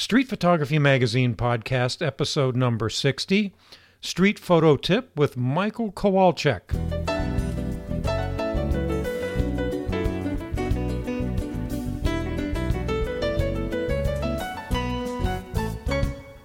[0.00, 3.52] Street Photography Magazine podcast, episode number 60
[4.00, 6.70] Street Photo Tip with Michael Kowalczyk.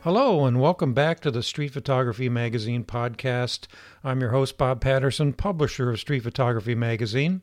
[0.03, 3.67] Hello, and welcome back to the Street Photography Magazine podcast.
[4.03, 7.41] I'm your host, Bob Patterson, publisher of Street Photography Magazine.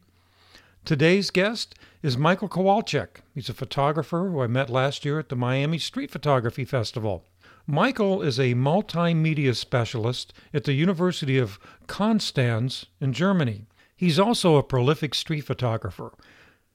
[0.84, 3.20] Today's guest is Michael Kowalczyk.
[3.32, 7.24] He's a photographer who I met last year at the Miami Street Photography Festival.
[7.68, 13.66] Michael is a multimedia specialist at the University of Konstanz in Germany.
[13.94, 16.14] He's also a prolific street photographer.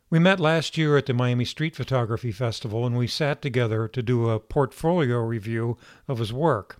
[0.09, 4.01] We met last year at the Miami Street Photography Festival and we sat together to
[4.01, 6.79] do a portfolio review of his work.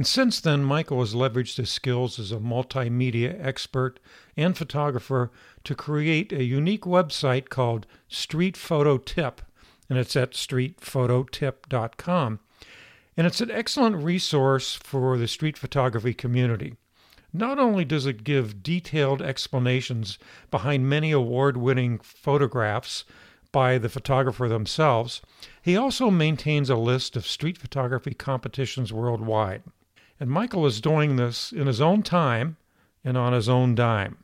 [0.00, 4.00] And since then, Michael has leveraged his skills as a multimedia expert
[4.34, 5.30] and photographer
[5.64, 9.42] to create a unique website called Street Photo Tip,
[9.90, 12.40] and it's at streetphototip.com.
[13.14, 16.76] And it's an excellent resource for the street photography community.
[17.34, 20.18] Not only does it give detailed explanations
[20.50, 23.04] behind many award winning photographs
[23.52, 25.20] by the photographer themselves,
[25.60, 29.62] he also maintains a list of street photography competitions worldwide.
[30.20, 32.58] And Michael is doing this in his own time
[33.02, 34.22] and on his own dime.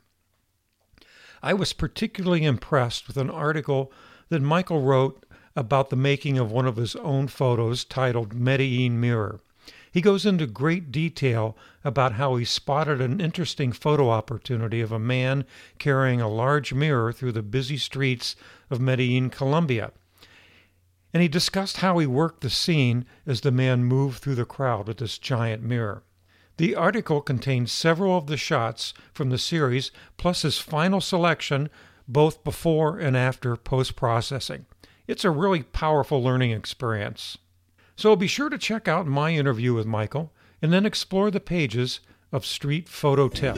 [1.41, 3.91] I was particularly impressed with an article
[4.29, 5.25] that Michael wrote
[5.55, 9.39] about the making of one of his own photos titled Medellin Mirror.
[9.91, 14.99] He goes into great detail about how he spotted an interesting photo opportunity of a
[14.99, 15.45] man
[15.79, 18.35] carrying a large mirror through the busy streets
[18.69, 19.91] of Medellin, Colombia
[21.17, 24.87] and he discussed how he worked the scene as the man moved through the crowd
[24.87, 26.03] with this giant mirror.
[26.57, 31.71] The article contains several of the shots from the series, plus his final selection,
[32.07, 34.67] both before and after post processing.
[35.07, 37.39] It's a really powerful learning experience.
[37.95, 40.31] So be sure to check out my interview with Michael
[40.61, 41.99] and then explore the pages
[42.31, 43.57] of Street Photo Tip.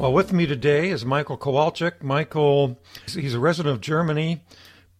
[0.00, 2.02] Well, with me today is Michael Kowalczyk.
[2.02, 4.40] Michael, he's a resident of Germany.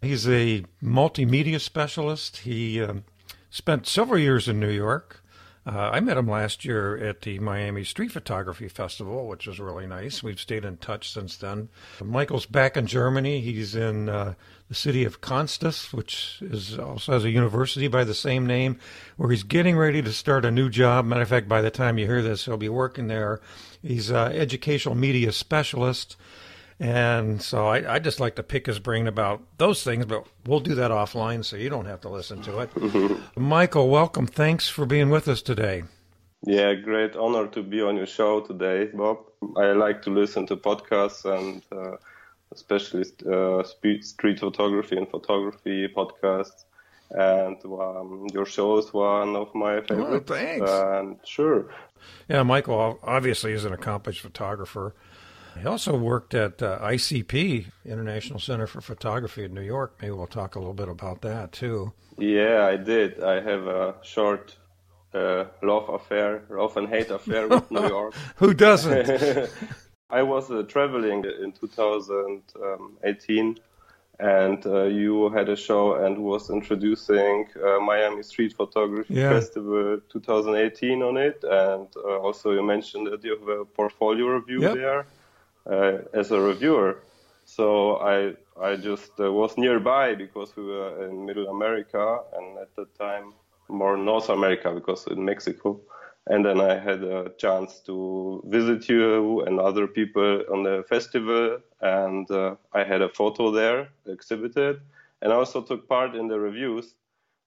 [0.03, 2.37] He's a multimedia specialist.
[2.37, 3.05] He um,
[3.49, 5.25] spent several years in New York.
[5.65, 9.87] Uh, I met him last year at the Miami Street Photography Festival, which was really
[9.87, 10.23] nice.
[10.23, 11.71] We've stayed in touch since then.
[12.05, 13.41] Michael's back in Germany.
[13.41, 14.35] He's in uh,
[14.69, 18.79] the city of Konstanz, which is also has a university by the same name,
[19.17, 21.07] where he's getting ready to start a new job.
[21.07, 23.41] Matter of fact, by the time you hear this, he'll be working there
[23.83, 26.17] He's an educational media specialist.
[26.79, 30.61] And so I, I just like to pick his brain about those things, but we'll
[30.61, 32.75] do that offline so you don't have to listen to it.
[32.75, 33.43] Mm-hmm.
[33.43, 34.27] Michael, welcome.
[34.27, 35.83] Thanks for being with us today.
[36.47, 39.19] Yeah, great honor to be on your show today, Bob.
[39.59, 41.97] I like to listen to podcasts and uh,
[42.53, 46.65] especially uh, street photography and photography podcasts.
[47.11, 50.31] And um, your show is one of my favorites.
[50.31, 50.71] Oh, thanks.
[50.71, 51.69] And sure,
[52.29, 54.95] yeah, Michael obviously is an accomplished photographer.
[55.59, 59.97] He also worked at uh, ICP, International Center for Photography in New York.
[60.01, 61.93] Maybe we'll talk a little bit about that too.
[62.19, 63.23] Yeah, I did.
[63.23, 64.57] I have a short
[65.13, 68.15] uh, love affair, love and hate affair with New York.
[68.37, 69.51] Who doesn't?
[70.11, 73.59] I was uh, traveling in 2018
[74.21, 79.31] and uh, you had a show and was introducing uh, Miami Street Photography yeah.
[79.31, 84.61] Festival 2018 on it, and uh, also you mentioned that you have a portfolio review
[84.61, 84.75] yep.
[84.75, 85.07] there
[85.67, 86.99] uh, as a reviewer.
[87.45, 92.75] So I I just uh, was nearby because we were in Middle America and at
[92.77, 93.33] that time
[93.69, 95.81] more North America because in Mexico
[96.27, 101.59] and then I had a chance to visit you and other people on the festival,
[101.81, 104.81] and uh, I had a photo there exhibited,
[105.23, 106.95] and I also took part in the reviews,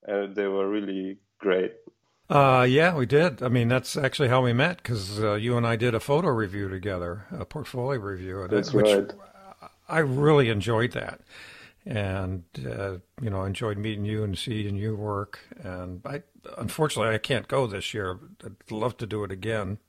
[0.03, 1.73] and they were really great.
[2.29, 3.43] Uh, yeah, we did.
[3.43, 6.29] I mean, that's actually how we met because uh, you and I did a photo
[6.29, 8.47] review together, a portfolio review.
[8.49, 9.11] That's which right.
[9.87, 11.19] I really enjoyed that
[11.85, 15.39] and uh, you know enjoyed meeting you and seeing your work.
[15.61, 16.23] And I
[16.57, 18.19] unfortunately I can't go this year.
[18.45, 19.79] I'd love to do it again.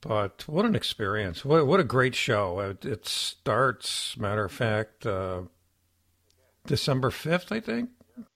[0.00, 1.44] But what an experience!
[1.44, 2.60] What what a great show!
[2.60, 5.42] It, it starts, matter of fact, uh,
[6.66, 7.90] December fifth, I think.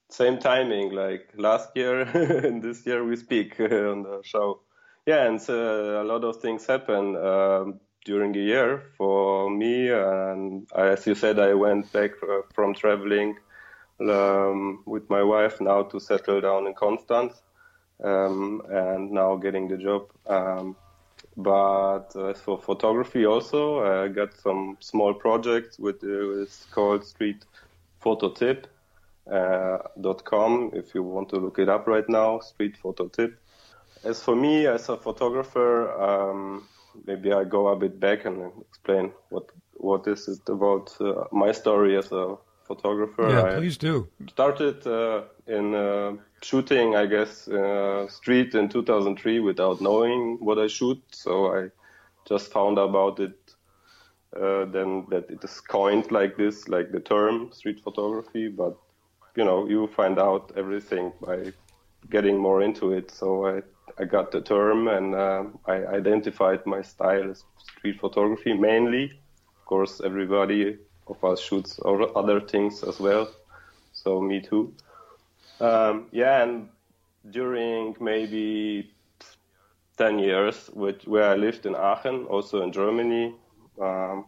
[0.08, 2.00] Same timing, like last year
[2.46, 4.61] and this year we speak on the show.
[5.06, 7.17] Yeah, and uh, a lot of things happen.
[7.17, 9.90] Um, during a year for me.
[9.90, 13.37] And as you said, I went back uh, from traveling
[14.00, 17.43] um, with my wife now to settle down in Konstanz.
[18.02, 20.76] Um, and now getting the job um,
[21.37, 27.44] But uh, for photography also, I got some small projects with uh, it's called Street
[28.00, 28.66] Photo Tip.
[29.25, 33.38] Uh, dot com if you want to look it up right now street photo tip
[34.02, 36.66] as for me as a photographer um,
[37.06, 41.50] maybe i go a bit back and explain what what is it about uh, my
[41.53, 42.37] story as a
[42.75, 43.29] photographer.
[43.29, 44.09] Yeah, please do.
[44.29, 46.12] Started uh, in uh,
[46.43, 51.03] shooting, I guess, uh, street in 2003 without knowing what I shoot.
[51.11, 51.69] So I
[52.29, 53.37] just found about it
[54.35, 58.49] uh, then that it is coined like this, like the term street photography.
[58.49, 58.77] But
[59.37, 61.53] you know, you find out everything by
[62.11, 63.11] getting more into it.
[63.11, 63.62] So I
[63.99, 69.05] I got the term and uh, I identified my style as street photography mainly.
[69.61, 73.29] Of course, everybody of us shoots other things as well.
[73.93, 74.75] So me too.
[75.61, 76.69] Um, yeah, and
[77.31, 78.93] during maybe
[79.99, 83.35] 10 years, which, where I lived in Aachen, also in Germany,
[83.81, 84.27] um,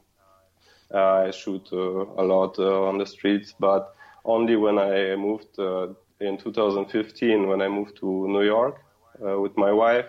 [0.94, 3.94] I shoot uh, a lot uh, on the streets, but
[4.24, 5.88] only when I moved uh,
[6.20, 8.83] in 2015, when I moved to New York
[9.24, 10.06] uh, with my wife,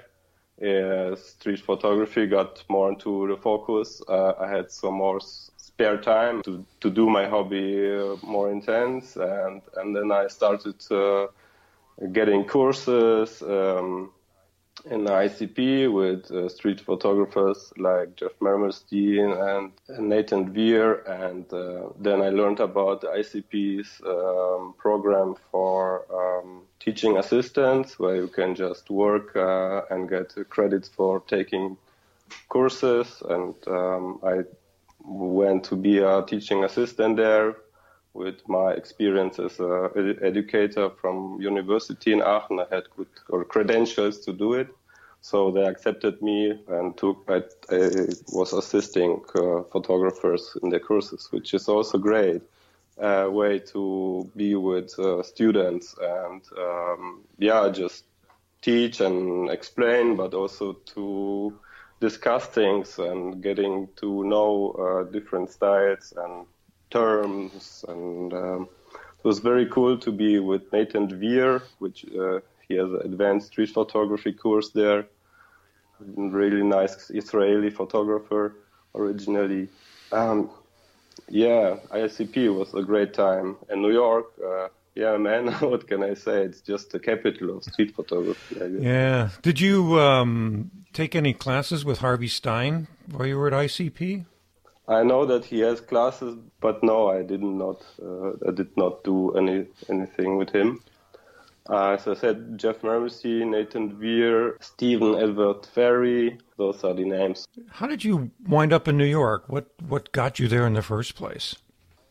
[0.62, 4.02] uh, street photography got more into the focus.
[4.08, 5.20] Uh, I had some more
[5.76, 10.80] spare time to, to do my hobby uh, more intense and and then I started
[10.90, 11.28] uh,
[12.14, 14.12] getting courses um,
[14.90, 20.90] in ICP with uh, street photographers like Jeff Mermelstein and, Natan Dvir
[21.24, 21.46] and
[22.00, 28.90] then I learned about ICP's um, program for um, teaching assistants where you can just
[28.92, 31.76] work uh, and get credits for taking
[32.50, 34.44] courses and um, I
[35.04, 37.56] went to be a teaching assistant there
[38.14, 42.60] with my experience as an ed- educator from university in Aachen.
[42.60, 44.70] I had good or credentials to do it.
[45.22, 51.28] So they accepted me and took, I, I was assisting uh, photographers in their courses,
[51.32, 52.42] which is also great.
[52.98, 58.06] Uh, way to be with uh, students and um, yeah, just
[58.62, 61.54] teach and explain, but also to
[62.00, 66.46] discuss things and getting to know uh, different styles and
[66.90, 67.84] terms.
[67.88, 72.90] And um, it was very cool to be with Natan Dvir, which uh, he has
[72.90, 75.06] an advanced street photography course there.
[76.00, 78.56] Really nice Israeli photographer
[78.94, 79.68] originally.
[80.12, 80.50] Um,
[81.30, 83.58] yeah, ICP was a great time.
[83.70, 86.44] In New York, uh, yeah, man, what can I say?
[86.44, 88.78] It's just the capital of street photography.
[88.80, 89.30] Yeah.
[89.42, 94.26] Did you um, take any classes with Harvey Stein while you were at ICP?
[94.88, 97.84] I know that he has classes, but no, I did not.
[98.02, 100.80] Uh, I did not do any anything with him.
[101.68, 106.38] Uh, as I said, Jeff Mermelstein, Natan Dvir, Stephen Edward Ferry.
[106.58, 107.48] Those are the names.
[107.70, 109.46] How did you wind up in New York?
[109.48, 111.56] What what got you there in the first place?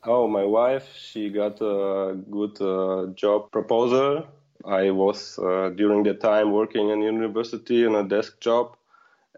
[0.07, 4.27] Oh, my wife, she got a good uh, job proposal.
[4.67, 8.77] I was uh, during the time working in university in a desk job,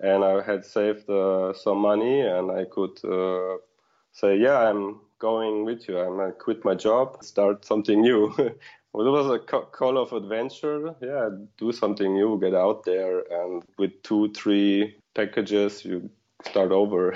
[0.01, 3.59] and I had saved uh, some money, and I could uh,
[4.13, 5.99] say, "Yeah, I'm going with you.
[5.99, 8.35] I'm gonna quit my job, start something new."
[8.97, 10.95] well, it was a call of adventure.
[11.03, 11.29] Yeah,
[11.59, 16.09] do something new, get out there, and with two, three packages, you
[16.43, 17.15] start over.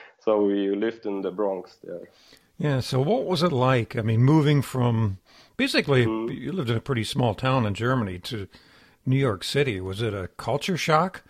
[0.24, 2.08] so we lived in the Bronx there.
[2.56, 2.80] Yeah.
[2.80, 3.94] So what was it like?
[3.94, 5.18] I mean, moving from
[5.58, 6.32] basically mm-hmm.
[6.32, 8.48] you lived in a pretty small town in Germany to
[9.04, 9.82] New York City.
[9.82, 11.24] Was it a culture shock?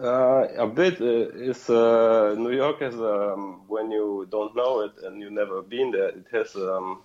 [0.00, 1.00] Uh, a bit.
[1.00, 5.62] Uh, it's uh, New York is um, when you don't know it and you've never
[5.62, 6.08] been there.
[6.08, 7.02] It has um,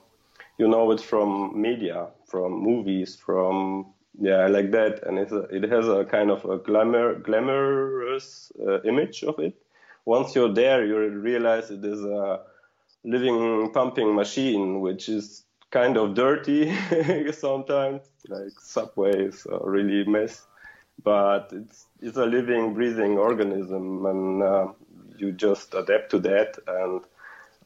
[0.59, 5.63] you know it from media, from movies, from yeah, like that, and it's a, it
[5.71, 9.55] has a kind of a glamour glamorous uh, image of it.
[10.05, 12.41] Once you're there, you realize it is a
[13.05, 16.75] living pumping machine, which is kind of dirty
[17.31, 18.01] sometimes.
[18.27, 20.45] Like subways are really mess,
[21.01, 24.67] but it's it's a living, breathing organism, and uh,
[25.17, 26.57] you just adapt to that.
[26.67, 27.01] And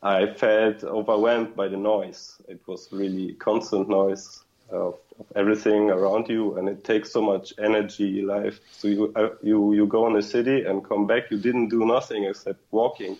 [0.03, 2.41] I felt overwhelmed by the noise.
[2.47, 7.53] It was really constant noise of, of everything around you, and it takes so much
[7.57, 8.59] energy, life.
[8.71, 11.31] So you uh, you you go in the city and come back.
[11.31, 13.17] You didn't do nothing except walking,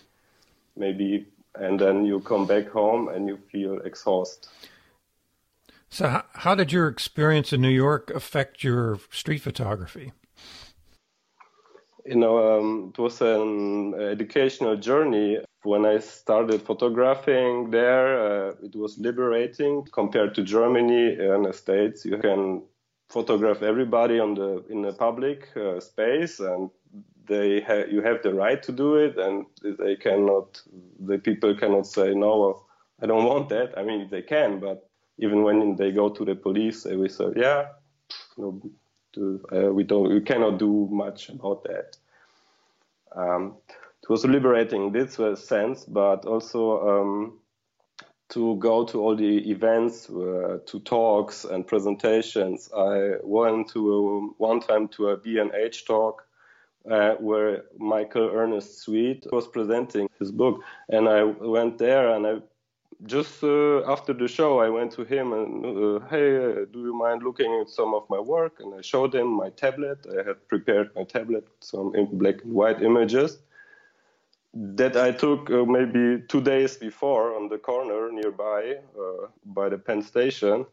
[0.75, 1.25] maybe
[1.55, 4.49] and then you come back home and you feel exhausted.
[5.89, 10.11] So, how, how did your experience in New York affect your street photography?
[12.05, 15.39] You know, um, it was an educational journey.
[15.63, 22.05] When I started photographing there, uh, it was liberating compared to Germany and the States.
[22.05, 22.63] You can
[23.09, 26.69] photograph everybody on the in the public uh, space, and
[27.27, 30.61] they ha- you have the right to do it, and they cannot.
[30.99, 32.65] The people cannot say no.
[33.01, 33.77] I don't want that.
[33.77, 37.25] I mean, they can, but even when they go to the police, they will say,
[37.35, 37.67] yeah,
[38.37, 38.61] no,
[39.17, 41.97] uh, we don't, we cannot do much about that.
[43.15, 43.57] Um,
[44.03, 47.39] it was liberating in this sense, but also um,
[48.29, 52.69] to go to all the events, uh, to talks and presentations.
[52.75, 56.23] I went to a, one time to a B&H talk
[56.91, 62.35] uh, where Michael Ernest Sweet was presenting his book, and I went there and I
[63.05, 66.93] just uh, after the show, I went to him and, uh, hey, uh, do you
[66.93, 68.59] mind looking at some of my work?
[68.59, 70.05] And I showed him my tablet.
[70.09, 73.39] I had prepared my tablet, some black and white images
[74.53, 79.77] that I took uh, maybe two days before on the corner nearby uh, by the
[79.77, 80.65] Penn Station.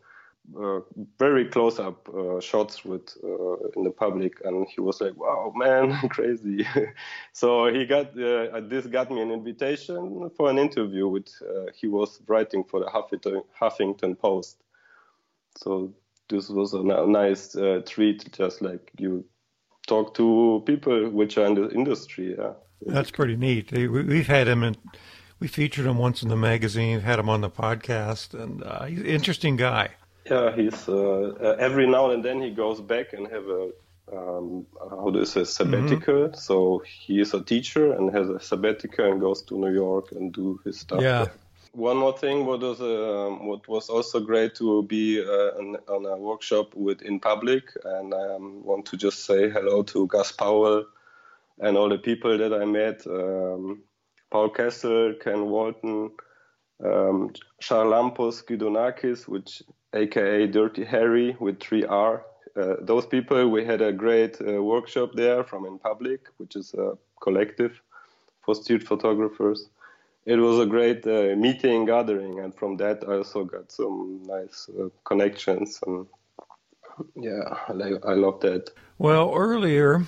[0.58, 0.80] Uh,
[1.18, 5.52] very close up uh, shots with uh, in the public, and he was like, "Wow,
[5.54, 6.66] man, crazy!"
[7.32, 11.28] so he got uh, this got me an invitation for an interview with.
[11.74, 14.56] he was writing for the Huffington, Huffington Post,
[15.56, 15.92] so
[16.28, 17.54] this was a nice
[17.86, 18.32] treat.
[18.32, 19.24] Just like you
[19.86, 22.34] talk to people which are in the industry.
[22.36, 22.54] Yeah.
[22.86, 23.72] That's pretty neat.
[23.72, 24.76] We've had him and
[25.38, 29.00] we featured him once in the magazine, had him on the podcast, and uh, he's
[29.00, 29.90] an interesting guy.
[30.30, 33.70] Yeah, he's uh, uh, every now and then he goes back and have a
[34.12, 36.28] um, how do you say sabbatical.
[36.28, 36.34] Mm-hmm.
[36.34, 40.32] So he is a teacher and has a sabbatical and goes to New York and
[40.32, 41.00] do his stuff.
[41.00, 41.24] Yeah.
[41.24, 41.32] There.
[41.72, 46.04] One more thing, what was um, what was also great to be uh, on, on,
[46.04, 50.32] a workshop with in public, and I um, want to just say hello to Gus
[50.32, 50.86] Powell
[51.60, 53.82] and all the people that I met, um,
[54.30, 56.10] Paul Kessel, Ken Walton,
[56.84, 59.62] um, Charalampos Kydonakis, which
[59.94, 62.24] aka Dirty Harry with three R.
[62.56, 66.74] Uh, those people, we had a great uh, workshop there from In Public, which is
[66.74, 67.80] a collective
[68.42, 69.68] for street photographers.
[70.26, 74.68] It was a great uh, meeting, gathering, and from that I also got some nice
[74.78, 75.80] uh, connections.
[75.86, 76.06] And
[77.14, 77.72] yeah, I,
[78.04, 78.70] I love that.
[78.98, 80.04] Well, earlier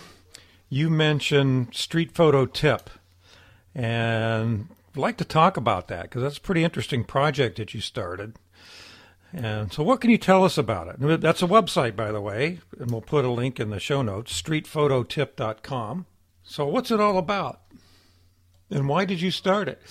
[0.72, 2.88] you mentioned Street Photo Tip,
[3.74, 7.82] and I'd like to talk about that because that's a pretty interesting project that you
[7.82, 8.36] started.
[9.34, 11.20] And so, what can you tell us about it?
[11.20, 14.40] That's a website, by the way, and we'll put a link in the show notes
[14.40, 16.06] streetphototip.com.
[16.42, 17.60] So, what's it all about?
[18.70, 19.82] And why did you start it?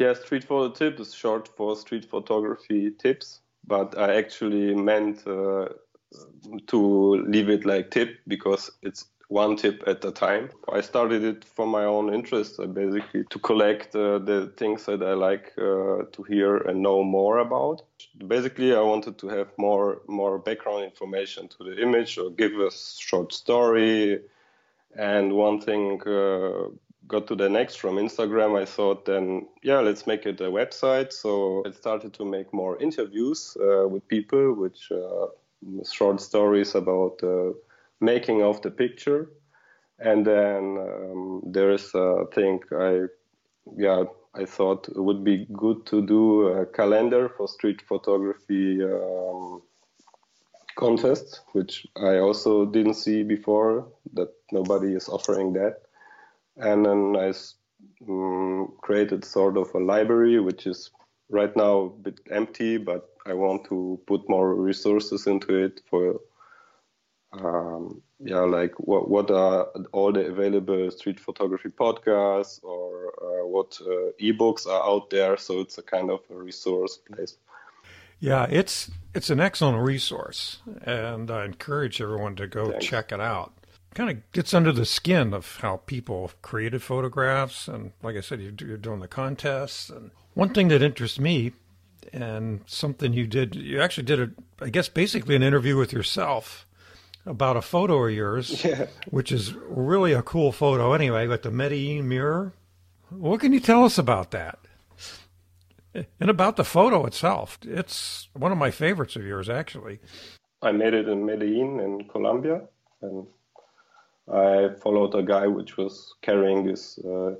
[0.00, 5.68] Yeah, Street Photo Tip is short for Street Photography Tips, but I actually meant uh,
[6.66, 10.50] to leave it like tip because it's one tip at a time.
[10.72, 15.02] I started it for my own interest, uh, basically to collect uh, the things that
[15.02, 17.82] I like uh, to hear and know more about.
[18.26, 22.70] Basically, I wanted to have more more background information to the image or give a
[22.70, 24.20] short story.
[24.96, 26.68] And one thing uh,
[27.08, 28.60] got to the next from Instagram.
[28.60, 31.12] I thought then, yeah, let's make it a website.
[31.12, 35.26] So I started to make more interviews uh, with people, which uh,
[35.90, 37.20] short stories about
[38.00, 39.30] making of the picture.
[39.98, 43.02] And then um, there is a thing I,
[43.76, 49.62] yeah, I thought it would be good to do a calendar for street photography um,
[50.76, 55.82] contests, which I also didn't see before that nobody is offering that.
[56.56, 57.32] And then I
[58.08, 60.90] um, created sort of a library, which is
[61.30, 66.20] right now a bit empty, but I want to put more resources into it for
[67.42, 73.78] um, yeah, like what what are all the available street photography podcasts or uh, what
[73.82, 75.36] uh, ebooks are out there?
[75.36, 77.36] So it's a kind of a resource place.
[78.20, 82.86] Yeah, it's it's an excellent resource, and I encourage everyone to go Thanks.
[82.86, 83.52] check it out.
[83.94, 88.40] Kind of gets under the skin of how people created photographs, and like I said,
[88.40, 89.90] you're doing the contests.
[89.90, 91.52] And one thing that interests me,
[92.12, 96.66] and something you did, you actually did a, I guess, basically an interview with yourself
[97.26, 98.86] about a photo of yours, yeah.
[99.10, 102.52] which is really a cool photo anyway, with the Medellin mirror.
[103.10, 104.58] What can you tell us about that?
[106.18, 107.56] And about the photo itself.
[107.62, 110.00] It's one of my favorites of yours, actually.
[110.60, 112.62] I made it in Medellin in Colombia,
[113.00, 113.26] and
[114.32, 117.36] I followed a guy which was carrying this uh,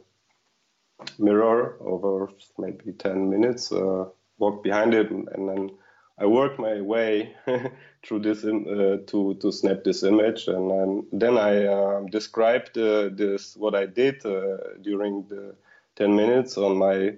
[1.18, 4.04] mirror over maybe 10 minutes, uh,
[4.38, 5.70] walked behind it, and, and then
[6.18, 7.34] I worked my way
[8.04, 13.56] through this uh, to to snap this image, and, then I um, described uh, this
[13.56, 15.54] what I did uh, during the
[15.96, 17.16] 10 minutes on my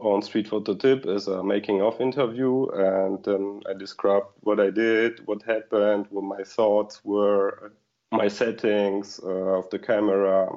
[0.00, 4.70] on Street Photo Tip as a making of interview, and then I described what I
[4.70, 7.72] did, what happened, what my thoughts were,
[8.12, 10.48] my settings uh, of the camera,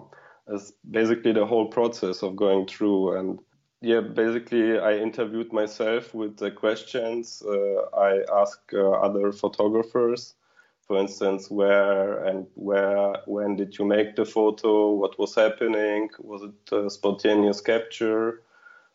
[0.54, 3.18] as basically the whole process of going through.
[3.18, 3.40] And
[3.82, 7.42] yeah, basically, I interviewed myself with the questions.
[7.44, 10.36] Uh, I asked uh, other photographers,
[10.82, 14.92] for instance, where and where, when did you make the photo?
[14.92, 16.10] What was happening?
[16.20, 18.44] Was it a spontaneous capture?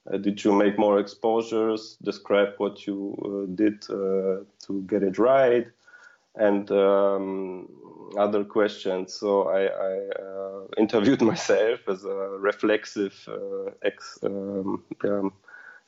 [0.08, 1.96] Uh, did you make more exposures?
[2.02, 5.66] Describe what you uh, did uh, to get it right,
[6.36, 7.68] and um,
[8.18, 9.14] other questions.
[9.14, 13.28] So I, I interviewed myself as a reflexive
[13.82, 15.32] ex, um, um,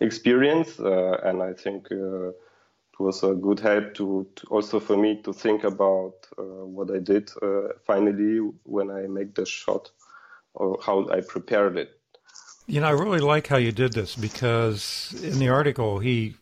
[0.00, 5.32] experience, and I think it was a good help to, to, also for me to
[5.32, 9.90] think about uh, what I did uh, finally when I make the shot
[10.54, 11.90] or how I prepared it.
[12.66, 16.34] You know, I really like how you did this because in the article he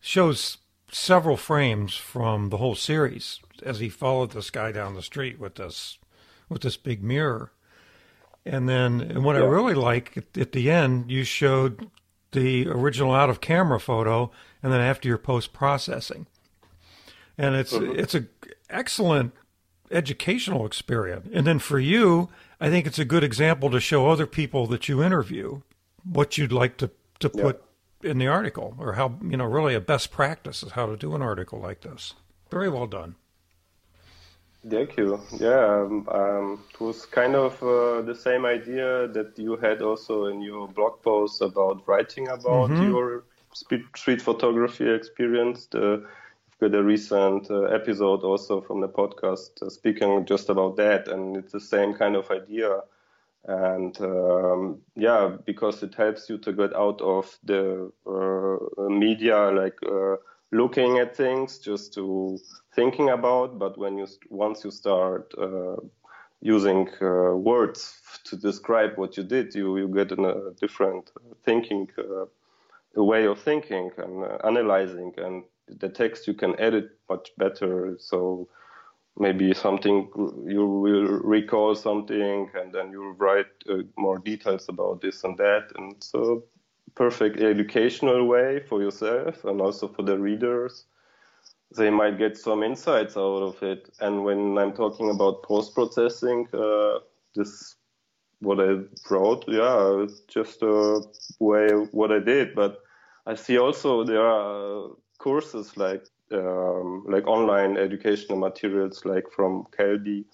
[0.00, 0.58] shows
[0.94, 5.56] several frames from the whole series as he followed this guy down the street with
[5.56, 5.98] this
[6.48, 7.50] with this big mirror.
[8.46, 9.42] And then and what yeah.
[9.42, 11.90] I really like at, at the end you showed
[12.30, 14.30] the original out of camera photo
[14.62, 16.26] and then after your post processing.
[17.36, 17.98] And it's mm-hmm.
[17.98, 18.26] it's a
[18.70, 19.32] excellent
[19.90, 21.28] educational experience.
[21.32, 22.28] And then for you,
[22.60, 25.62] I think it's a good example to show other people that you interview
[26.04, 27.73] what you'd like to, to put yeah.
[28.04, 31.14] In the article or how, you know, really a best practice is how to do
[31.14, 32.14] an article like this.
[32.50, 33.16] Very well done.
[34.68, 35.20] Thank you.
[35.38, 40.26] Yeah, um, um, it was kind of uh, the same idea that you had also
[40.26, 42.90] in your blog post about writing about mm-hmm.
[42.90, 43.24] your
[43.94, 45.66] street photography experience.
[45.66, 46.06] The
[46.60, 51.36] got a recent uh, episode also from the podcast uh, speaking just about that, and
[51.36, 52.80] it's the same kind of idea.
[53.46, 59.78] And um, yeah, because it helps you to get out of the uh, media, like
[59.86, 60.16] uh,
[60.50, 62.38] looking at things, just to
[62.74, 63.58] thinking about.
[63.58, 65.76] But when you once you start uh,
[66.40, 71.10] using uh, words to describe what you did, you you get a different
[71.44, 71.88] thinking
[72.96, 75.44] way of thinking and analyzing and
[75.80, 77.96] the text you can edit much better.
[77.98, 78.48] So
[79.18, 80.08] maybe something
[80.46, 85.68] you will recall something and then you'll write uh, more details about this and that.
[85.76, 86.44] And so
[86.94, 90.86] perfect educational way for yourself and also for the readers.
[91.76, 93.90] They might get some insights out of it.
[94.00, 97.00] And when I'm talking about post processing, uh,
[97.34, 97.76] this
[98.40, 101.02] what I wrote, yeah, just a
[101.40, 102.54] way what I did.
[102.54, 102.78] But
[103.26, 110.24] I see also there are courses like um, like online educational materials like from Kelby.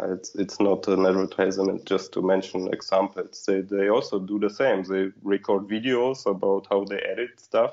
[0.00, 3.44] It's it's not an advertisement just to mention examples.
[3.46, 4.84] They they also do the same.
[4.84, 7.72] They record videos about how they edit stuff.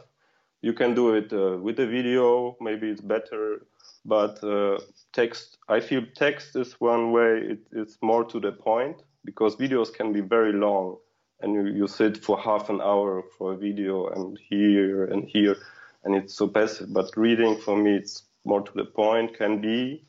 [0.61, 2.57] You can do it uh, with a video.
[2.59, 3.67] Maybe it's better,
[4.05, 4.79] but uh,
[5.13, 5.57] text.
[5.69, 7.41] I feel text is one way.
[7.51, 10.97] It, it's more to the point because videos can be very long,
[11.41, 15.57] and you, you sit for half an hour for a video and here and here
[16.05, 16.93] and it's so passive.
[16.93, 20.05] But reading for me, it's more to the point, can be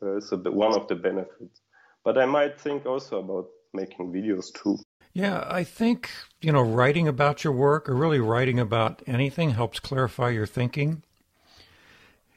[0.00, 1.60] uh, so the, one of the benefits.
[2.04, 4.78] But I might think also about making videos too.
[5.12, 6.10] Yeah, I think,
[6.40, 11.02] you know, writing about your work or really writing about anything helps clarify your thinking.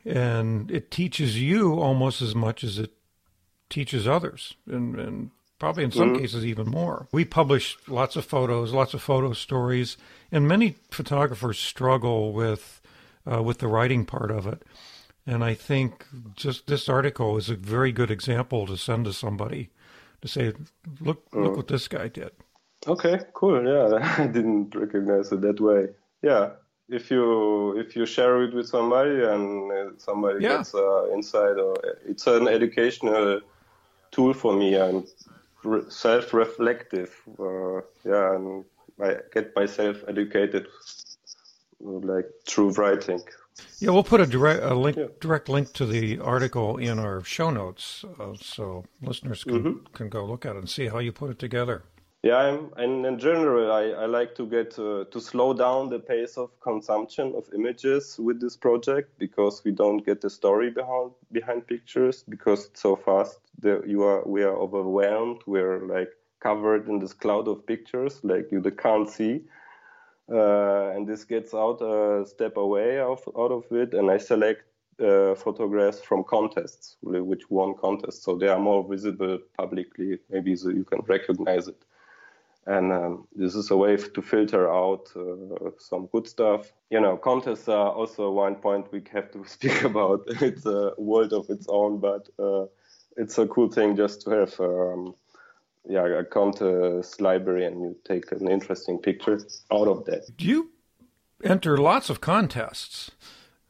[0.04, 2.92] And it teaches you almost as much as it
[3.70, 4.56] teaches others.
[4.68, 6.22] And, and probably in some mm-hmm.
[6.22, 7.08] cases even more.
[7.14, 9.96] We publish lots of photos, lots of photo stories,
[10.30, 12.82] and many photographers struggle with
[13.32, 14.64] uh, with the writing part of it.
[15.26, 16.06] And I think
[16.36, 19.70] just this article is a very good example to send to somebody
[20.22, 20.54] to say,
[21.00, 22.32] look, look what this guy did.
[22.88, 23.64] Okay, cool.
[23.64, 25.90] Yeah, I didn't recognize it that way.
[26.22, 26.52] Yeah,
[26.90, 30.58] if you if you share it with somebody and uh, somebody yeah.
[30.58, 33.42] gets uh, insight, or it's an educational
[34.12, 34.80] tool for me.
[34.80, 35.06] I'm
[35.90, 37.12] self-reflective.
[37.40, 38.66] Uh, yeah, and
[39.02, 40.68] I get myself educated
[41.84, 43.22] like through writing.
[43.80, 45.08] Yeah, we'll put a direct a link yeah.
[45.20, 49.94] direct link to the article in our show notes, uh, so listeners can mm-hmm.
[49.94, 51.84] can go look at it and see how you put it together.
[52.24, 56.00] Yeah, I'm, and in general, I, I like to get uh, to slow down the
[56.00, 61.12] pace of consumption of images with this project because we don't get the story behind
[61.34, 63.40] behind pictures because it's so fast.
[63.60, 65.42] that you are we are overwhelmed.
[65.46, 69.42] We're like covered in this cloud of pictures, like you can't see
[70.30, 74.64] and this gets out a step away of, out of it, and I select
[75.00, 80.20] uh, photographs from contests, which won contests, so they are more visible publicly.
[80.30, 81.84] Maybe so you can recognize it.
[82.66, 86.72] And um, this is a way to filter out uh, some good stuff.
[86.90, 90.24] You know, contests are also one point we have to speak about.
[90.28, 92.68] it's a world of its own, but uh,
[93.18, 95.16] it's a cool thing just to have um,
[95.88, 99.40] yeah a contest library and you take an interesting picture
[99.72, 100.26] out of that.
[100.38, 100.72] Do you
[101.44, 103.12] enter lots of contests,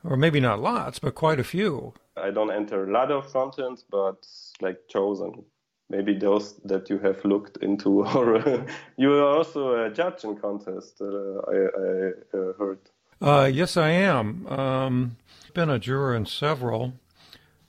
[0.04, 1.93] or maybe not lots, but quite a few?
[2.15, 4.28] I don't enter a lot of content, but
[4.62, 5.43] like chosen.
[5.89, 8.65] Maybe those that you have looked into, or
[8.97, 11.02] you are also a judge in contest.
[11.02, 12.80] Uh, I, I uh, heard.
[13.21, 14.47] Uh, yes, I am.
[14.47, 15.17] Um,
[15.54, 16.93] been a juror in several.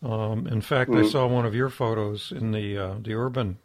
[0.02, 1.04] Um, in fact, mm.
[1.04, 3.58] I saw one of your photos in the uh, the urban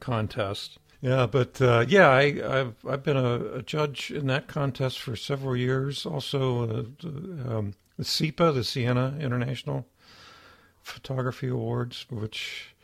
[0.00, 0.78] contest.
[1.00, 5.14] Yeah, but uh, yeah, I, have I've been a, a, judge in that contest for
[5.14, 6.06] several years.
[6.06, 7.08] Also, uh,
[7.48, 9.86] um, the SIPA, the Siena International
[10.82, 12.74] Photography Awards, which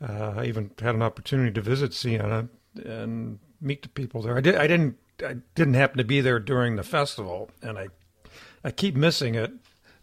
[0.00, 2.48] uh, I even had an opportunity to visit Siena
[2.82, 4.36] and meet the people there.
[4.36, 4.56] I did.
[4.56, 4.96] I didn't.
[5.24, 7.88] I didn't happen to be there during the festival, and I
[8.64, 9.52] I keep missing it.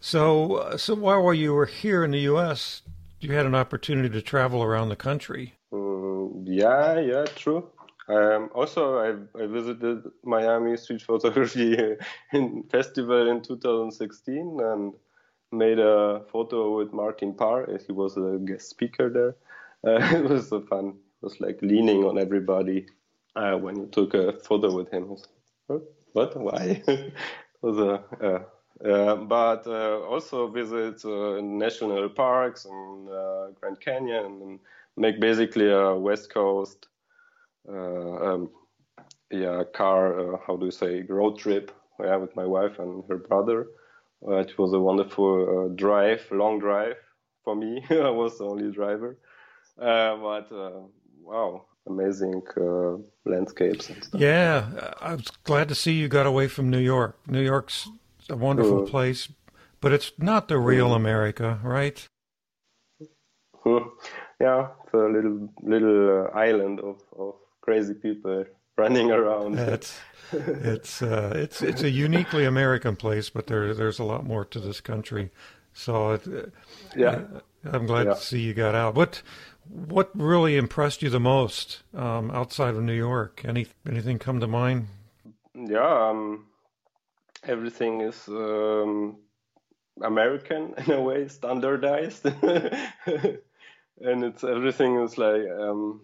[0.00, 2.82] So, uh, so while you were here in the U.S.,
[3.20, 5.54] you had an opportunity to travel around the country.
[5.72, 7.68] Mm, yeah, yeah, true.
[8.08, 11.76] Um, also, I, I, visited Miami Street Photography
[12.70, 14.94] Festival in 2016 and
[15.52, 17.68] made a photo with Martin Parr.
[17.86, 19.36] He was a guest speaker there.
[19.86, 20.88] Uh, it was so fun.
[20.88, 22.86] It was like leaning on everybody
[23.36, 25.08] uh, when you took a photo with him.
[25.08, 25.28] Was,
[26.12, 26.34] what?
[26.34, 26.82] Why?
[27.62, 28.02] was a.
[28.24, 28.42] Uh,
[28.84, 33.08] uh, but uh, also visit uh, national parks and
[33.60, 34.60] Grand Canyon and
[34.98, 36.86] make basically a West Coast
[37.68, 38.50] um,
[39.30, 43.66] yeah car how do you say road trip yeah, with my wife and her brother.
[44.22, 46.96] it was a wonderful drive, long drive
[47.44, 47.84] for me.
[47.90, 49.18] I was the only driver,
[49.76, 50.46] but
[51.22, 54.20] wow, amazing uh, landscapes and stuff.
[54.20, 57.18] Yeah, I was glad to see you got away from New York.
[57.26, 57.88] New York's
[58.28, 59.28] a wonderful uh, place,
[59.80, 62.06] but it's not the real America, right?
[64.40, 68.44] Yeah, it's a little little uh, island of, of crazy people
[68.76, 69.58] running around.
[69.74, 69.98] It's
[70.32, 74.60] it's uh, it's it's a uniquely American place, but there there's a lot more to
[74.60, 75.30] this country.
[75.72, 76.50] So it, uh,
[76.96, 77.22] yeah,
[77.64, 78.14] I'm glad yeah.
[78.14, 78.94] to see you got out.
[78.94, 79.22] What
[79.68, 83.42] what really impressed you the most um, outside of New York?
[83.44, 84.88] Any anything come to mind?
[85.54, 86.46] Yeah, um,
[87.44, 89.16] everything is um,
[90.02, 92.26] American in a way, standardized,
[94.00, 96.00] and it's everything is like um,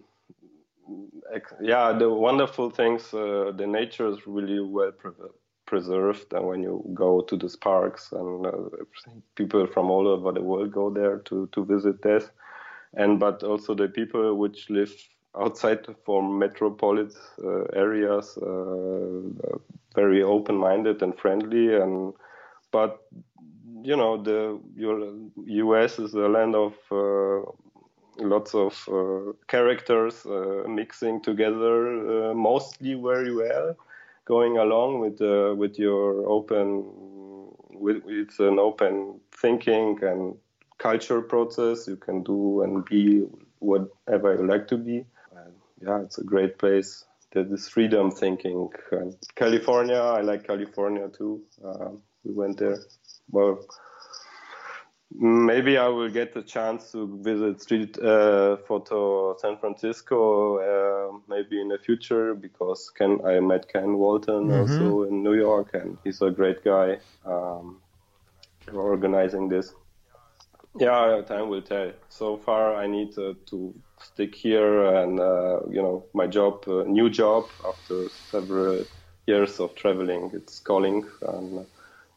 [1.61, 3.13] yeah, the wonderful things.
[3.13, 5.11] Uh, the nature is really well pre-
[5.65, 8.51] preserved, and when you go to these parks, and uh,
[9.35, 12.29] people from all over the world go there to to visit this,
[12.93, 14.93] and but also the people which live
[15.39, 19.57] outside from metropolis uh, areas, uh,
[19.95, 22.13] very open-minded and friendly, and
[22.71, 23.01] but
[23.81, 24.59] you know the
[25.47, 25.99] U.S.
[25.99, 27.51] is a land of uh,
[28.17, 33.75] lots of uh, characters uh, mixing together, uh, mostly very well,
[34.25, 35.19] going along with
[35.57, 36.85] with your open.
[37.77, 40.35] With, it's an open thinking and
[40.77, 41.87] culture process.
[41.87, 43.25] You can do and be
[43.59, 45.05] whatever you like to be
[45.81, 47.05] yeah, it's a great place.
[47.33, 48.69] This freedom thinking.
[48.91, 51.41] And California, I like California too.
[51.61, 51.89] Uh,
[52.23, 52.77] we went there.
[53.29, 53.59] Well,
[55.19, 61.61] maybe I will get the chance to visit street uh, photo San Francisco uh, maybe
[61.61, 64.71] in the future because Ken, I met Ken Walton mm-hmm.
[64.71, 67.81] also in New York and he's a great guy um,
[68.73, 69.73] organizing this.
[70.77, 71.93] Yeah, time will tell.
[72.09, 76.83] So far, I need uh, to stick here and uh, you know my job, uh,
[76.83, 78.83] new job after several
[79.25, 80.31] years of traveling.
[80.33, 81.63] It's calling and uh,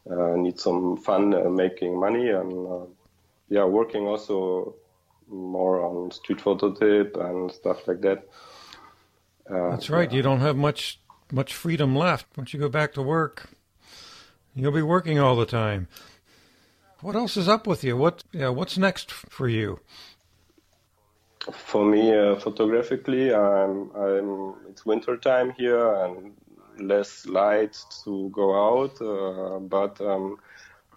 [0.09, 2.85] need some fun uh, making money and uh,
[3.49, 4.75] yeah, working also
[5.27, 8.27] more on Street Photo Tip and stuff like that.
[9.49, 10.11] That's right.
[10.11, 10.99] You don't have much
[11.31, 13.49] much freedom left once you go back to work.
[14.55, 15.87] You'll be working all the time.
[17.01, 17.95] What else is up with you?
[17.95, 19.79] What yeah, what's next for you?
[21.53, 26.33] For me, uh, photographically, I'm, I'm, it's winter time here and
[26.79, 29.01] less light to go out.
[29.01, 30.37] Uh, but um,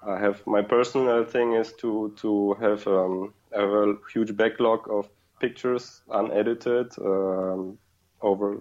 [0.07, 5.09] I have my personal thing is to to have, um, have a huge backlog of
[5.41, 7.79] pictures unedited, um,
[8.21, 8.59] over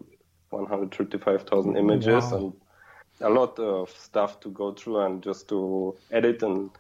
[0.50, 2.38] 135,000 images, wow.
[2.38, 2.54] and
[3.22, 6.72] a lot of stuff to go through and just to edit and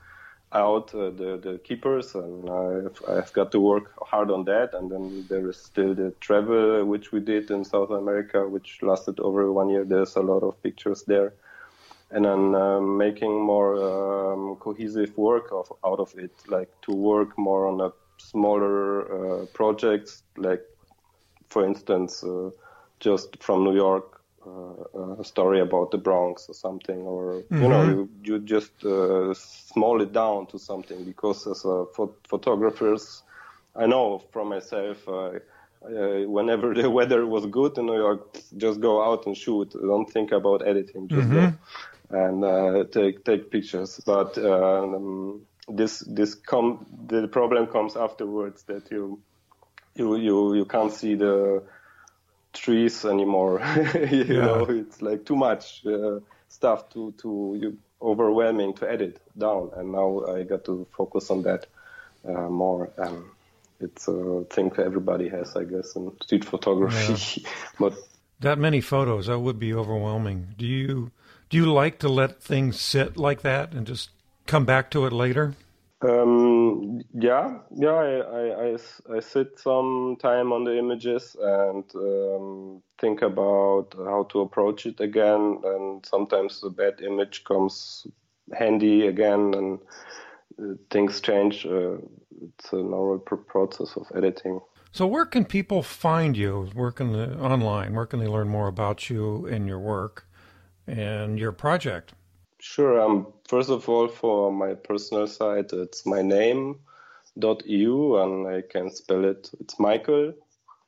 [0.54, 4.74] out uh, the, the keepers and I've, I've got to work hard on that.
[4.74, 9.20] And then there is still the travel which we did in South America which lasted
[9.20, 9.86] over one year.
[9.86, 11.34] There's a lot of pictures there.
[12.10, 17.38] And then um, making more um, cohesive work of, out of it like to work
[17.38, 20.62] more on a smaller uh, projects, like
[21.48, 22.50] for instance, uh,
[23.00, 27.62] just from New York, a story about the Bronx or something, or mm-hmm.
[27.62, 32.10] you know, you, you just uh, small it down to something because as a ph-
[32.28, 33.24] photographers,
[33.76, 35.08] I know from myself.
[35.08, 35.40] Uh,
[35.84, 39.72] whenever the weather was good in New York, just go out and shoot.
[39.72, 41.08] Don't think about editing.
[41.08, 41.34] Just mm-hmm.
[41.34, 41.54] go
[42.12, 44.00] and uh, take take pictures.
[44.06, 49.22] But um, this this come the problem comes afterwards that you
[49.96, 51.64] you you you can't see the
[52.54, 53.60] trees anymore.
[53.96, 54.46] you yeah.
[54.46, 59.72] know, it's like too much uh, stuff to to you overwhelming to edit down.
[59.76, 61.68] And now I got to focus on that
[62.28, 62.90] uh, more.
[62.98, 63.24] And
[63.80, 67.42] it's a thing everybody has, I guess, in street photography.
[67.42, 67.50] Yeah.
[67.80, 67.94] but
[68.40, 70.56] that many photos, that would be overwhelming.
[70.58, 71.12] Do you
[71.50, 74.10] do you like to let things sit like that and just
[74.48, 75.54] come back to it later?
[76.02, 78.78] Um, yeah, yeah, I, I, I,
[79.18, 85.00] I, sit some time on the images and um, think about how to approach it
[85.00, 85.62] again.
[85.64, 88.08] And sometimes the bad image comes
[88.52, 89.80] handy again, and
[90.60, 91.68] uh, things change.
[91.68, 91.98] Uh,
[92.42, 94.60] it's a normal process of editing.
[94.92, 96.70] So, where can people find you?
[96.74, 97.94] Where can online?
[97.94, 100.26] Where can they learn more about you and your work
[100.88, 102.14] and your project?
[102.64, 103.02] Sure.
[103.02, 106.80] Um, first of all, for my personal site, it's my name
[107.40, 109.50] dot eu, and I can spell it.
[109.60, 110.34] It's Michael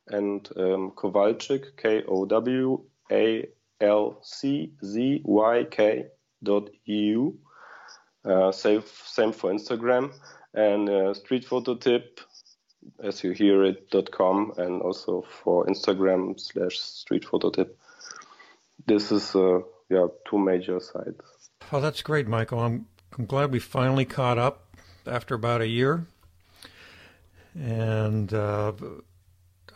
[0.06, 3.48] and um, Kowalczyk K O W A
[3.80, 6.06] L C Z Y K
[6.44, 7.32] dot eu.
[8.24, 10.12] Uh, same same for Instagram
[10.54, 12.20] and uh, Street Photo Tip,
[13.02, 17.76] as you hear it dot com, and also for Instagram slash Street Photo Tip.
[18.86, 19.58] This is uh,
[19.90, 21.33] yeah two major sites.
[21.72, 22.60] Oh, that's great, Michael.
[22.60, 22.86] I'm,
[23.18, 26.06] I'm glad we finally caught up after about a year.
[27.54, 28.72] And uh,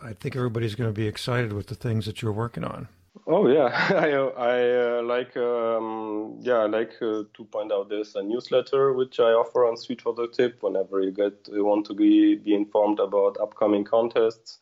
[0.03, 2.89] I think everybody's going to be excited with the things that you're working on.
[3.27, 8.15] Oh yeah, I, I uh, like um, yeah I like uh, to point out there's
[8.15, 11.95] a newsletter which I offer on Street Photo Tip whenever you get you want to
[11.95, 14.61] be be informed about upcoming contests.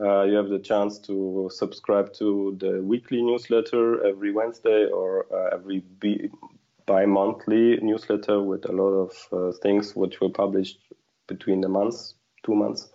[0.00, 5.54] Uh, you have the chance to subscribe to the weekly newsletter every Wednesday or uh,
[5.54, 5.82] every
[6.86, 10.78] bi-monthly newsletter with a lot of uh, things which were published
[11.28, 12.90] between the months, two months.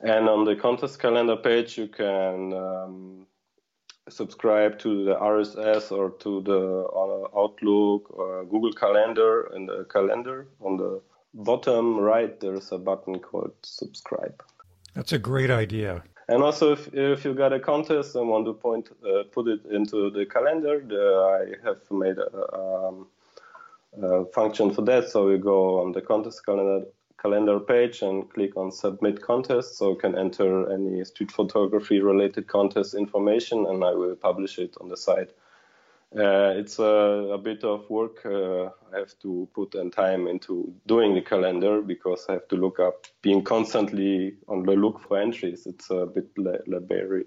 [0.00, 3.26] And on the contest calendar page, you can um,
[4.10, 9.50] subscribe to the RSS or to the uh, Outlook or Google Calendar.
[9.54, 11.00] And the calendar on the
[11.32, 14.42] bottom right, there's a button called subscribe.
[14.94, 16.04] That's a great idea.
[16.28, 19.60] And also, if, if you got a contest and want to point, uh, put it
[19.70, 23.06] into the calendar, the, I have made a, um,
[24.02, 25.10] uh, function for that.
[25.10, 26.86] So you go on the contest calendar
[27.24, 32.46] calendar page and click on submit contest so you can enter any street photography related
[32.46, 35.30] contest information and I will publish it on the site.
[36.16, 36.84] Uh, it's a,
[37.32, 41.82] a, bit of work uh, I have to put in time into doing the calendar
[41.82, 45.66] because I have to look up being constantly on the look for entries.
[45.66, 47.24] It's a bit labor,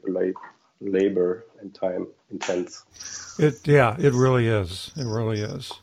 [0.80, 2.86] labor and time intense.
[3.38, 4.92] It yeah, it really is.
[4.96, 5.74] It really is.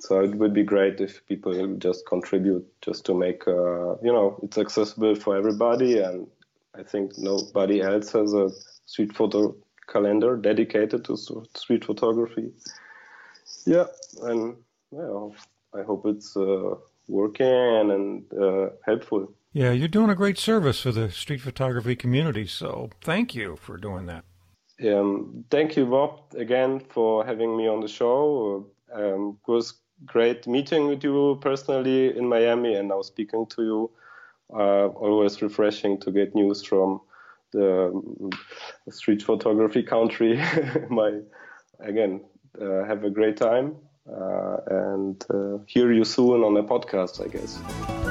[0.00, 4.40] So it would be great if people just contribute just to make, uh, you know,
[4.42, 5.98] it's accessible for everybody.
[5.98, 6.26] And
[6.74, 8.48] I think nobody else has a
[8.86, 9.54] street photo
[9.92, 12.52] calendar dedicated to street photography.
[13.66, 13.86] Yeah,
[14.22, 14.56] and
[14.90, 15.34] well,
[15.74, 16.74] I hope it's uh,
[17.08, 19.32] working and uh, helpful.
[19.52, 22.46] Yeah, you're doing a great service for the street photography community.
[22.46, 24.24] So thank you for doing that.
[24.86, 28.66] Um, thank you, Bob, again for having me on the show.
[28.92, 29.74] Um, it was
[30.04, 33.90] great meeting with you personally in Miami and now speaking to you.
[34.54, 37.00] Uh, always refreshing to get news from
[37.52, 38.30] the um,
[38.90, 40.36] street photography country.
[40.90, 41.20] My
[41.80, 42.24] again,
[42.60, 43.76] uh, have a great time
[44.10, 48.07] uh, and uh, hear you soon on a podcast, I guess.